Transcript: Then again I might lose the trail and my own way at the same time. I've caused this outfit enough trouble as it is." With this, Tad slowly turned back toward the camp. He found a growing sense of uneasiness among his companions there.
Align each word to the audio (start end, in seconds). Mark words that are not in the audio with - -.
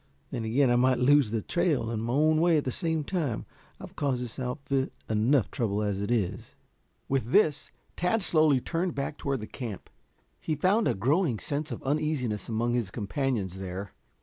Then 0.31 0.43
again 0.45 0.71
I 0.71 0.77
might 0.77 0.97
lose 0.97 1.29
the 1.29 1.43
trail 1.43 1.91
and 1.91 2.03
my 2.03 2.11
own 2.13 2.41
way 2.41 2.57
at 2.57 2.63
the 2.65 2.71
same 2.71 3.03
time. 3.03 3.45
I've 3.79 3.95
caused 3.95 4.23
this 4.23 4.39
outfit 4.39 4.91
enough 5.07 5.51
trouble 5.51 5.83
as 5.83 6.01
it 6.01 6.09
is." 6.09 6.55
With 7.07 7.25
this, 7.31 7.69
Tad 7.95 8.23
slowly 8.23 8.59
turned 8.59 8.95
back 8.95 9.19
toward 9.19 9.41
the 9.41 9.45
camp. 9.45 9.91
He 10.39 10.55
found 10.55 10.87
a 10.87 10.95
growing 10.95 11.37
sense 11.37 11.69
of 11.71 11.83
uneasiness 11.83 12.49
among 12.49 12.73
his 12.73 12.89
companions 12.89 13.59
there. 13.59 13.91